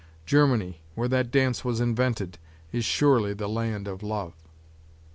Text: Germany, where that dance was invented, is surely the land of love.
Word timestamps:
Germany, 0.25 0.81
where 0.95 1.07
that 1.09 1.29
dance 1.29 1.63
was 1.63 1.79
invented, 1.79 2.39
is 2.71 2.83
surely 2.83 3.33
the 3.35 3.47
land 3.47 3.87
of 3.87 4.01
love. 4.01 4.33